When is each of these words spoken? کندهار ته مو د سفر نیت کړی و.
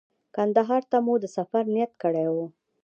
کندهار 0.35 0.81
ته 0.91 0.97
مو 1.05 1.13
د 1.23 1.25
سفر 1.37 1.63
نیت 1.73 1.91
کړی 2.03 2.25
و. 2.33 2.35